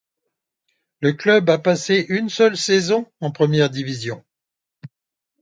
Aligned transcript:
Le 1.01 1.13
club 1.13 1.47
a 1.51 1.59
passé 1.59 2.07
une 2.09 2.29
seule 2.29 2.57
saison 2.57 3.05
en 3.19 3.29
première 3.29 3.69
division. 3.69 4.25